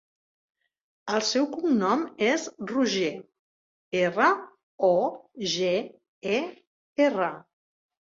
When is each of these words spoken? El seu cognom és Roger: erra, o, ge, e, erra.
El 1.15 1.19
seu 1.31 1.43
cognom 1.49 2.05
és 2.27 2.45
Roger: 2.71 3.09
erra, 4.05 4.29
o, 4.89 4.89
ge, 5.57 5.69
e, 6.39 6.41
erra. 7.09 7.29